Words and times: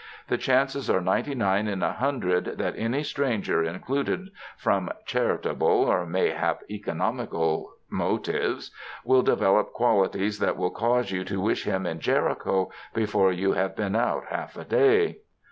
The 0.29 0.37
chances 0.39 0.89
are 0.89 0.99
ninety 0.99 1.35
nine 1.35 1.67
in 1.67 1.83
a 1.83 1.93
hundred 1.93 2.57
that 2.57 2.73
any 2.75 3.03
stranger 3.03 3.63
included 3.63 4.31
from 4.57 4.89
charitable 5.05 5.67
or 5.67 6.07
mayhap 6.07 6.61
economical 6.71 7.73
motives, 7.87 8.71
will 9.05 9.21
develop 9.21 9.73
qualities 9.73 10.39
that 10.39 10.57
will 10.57 10.71
cause 10.71 11.11
you 11.11 11.23
to 11.25 11.39
wish 11.39 11.65
him 11.65 11.85
in 11.85 11.99
Jericho 11.99 12.71
before 12.95 13.31
you 13.31 13.51
have 13.51 13.75
been 13.75 13.95
out 13.95 14.25
half 14.29 14.57
a 14.57 14.65
day. 14.65 15.19